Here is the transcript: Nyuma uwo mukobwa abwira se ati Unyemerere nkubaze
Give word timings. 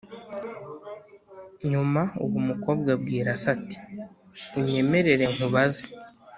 Nyuma 1.71 2.01
uwo 2.23 2.37
mukobwa 2.47 2.89
abwira 2.95 3.29
se 3.41 3.47
ati 3.55 3.77
Unyemerere 4.59 5.25
nkubaze 5.33 5.85